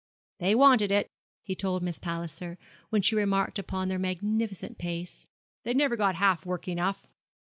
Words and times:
'They 0.39 0.55
wanted 0.55 0.91
it,' 0.91 1.11
he 1.43 1.53
told 1.53 1.83
Miss 1.83 1.99
Palliser, 1.99 2.57
when 2.89 3.03
she 3.03 3.13
remarked 3.13 3.59
upon 3.59 3.87
their 3.87 3.99
magnificent 3.99 4.79
pace, 4.79 5.27
'they 5.61 5.75
never 5.75 5.95
got 5.95 6.15
half 6.15 6.43
work 6.43 6.67
enough.' 6.67 7.05